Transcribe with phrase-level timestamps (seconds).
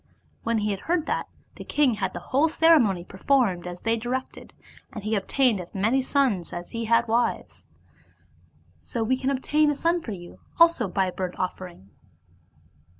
[0.41, 1.27] When he heard that,
[1.57, 4.51] the king had the whole ceremony performed as they directed;
[4.91, 7.67] and he obtained as many sons as he had wives.
[8.79, 11.91] So we can obtain a son for you also by a burnt offering."